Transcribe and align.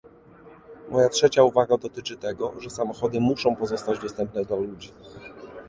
Moja 0.89 1.09
trzecia 1.09 1.43
uwaga 1.43 1.77
dotyczy 1.77 2.17
tego, 2.17 2.53
że 2.61 2.69
samochody 2.69 3.19
muszą 3.19 3.55
pozostać 3.55 3.99
dostępne 3.99 4.45
dla 4.45 4.57
ludzi 4.57 4.91